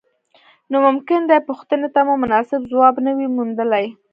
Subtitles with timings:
[0.71, 3.85] نو ممکن دې پوښتنې ته مو مناسب ځواب نه وي موندلی.